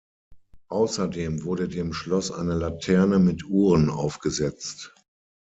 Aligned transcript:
Außerdem 0.69 1.43
wurde 1.43 1.67
dem 1.69 1.93
Schloss 1.93 2.31
eine 2.31 2.55
Laterne 2.55 3.19
mit 3.19 3.45
Uhren 3.45 3.91
aufgesetzt. 3.91 4.95